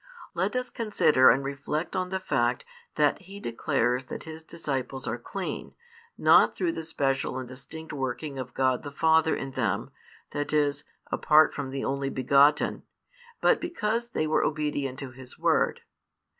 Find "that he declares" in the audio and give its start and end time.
2.95-4.05